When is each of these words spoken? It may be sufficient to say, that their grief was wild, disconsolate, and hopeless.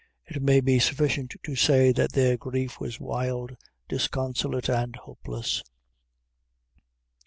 It 0.25 0.41
may 0.41 0.61
be 0.61 0.79
sufficient 0.79 1.35
to 1.43 1.55
say, 1.55 1.91
that 1.91 2.13
their 2.13 2.35
grief 2.35 2.79
was 2.79 2.99
wild, 2.99 3.55
disconsolate, 3.87 4.67
and 4.67 4.95
hopeless. 4.95 5.61